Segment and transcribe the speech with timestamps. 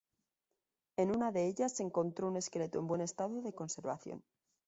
[0.97, 4.23] En una de ellas se encontró un esqueleto en buen estado de conservación.